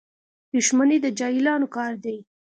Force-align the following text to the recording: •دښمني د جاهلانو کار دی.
•دښمني 0.53 0.97
د 1.03 1.07
جاهلانو 1.19 1.67
کار 1.75 1.93
دی. 2.03 2.17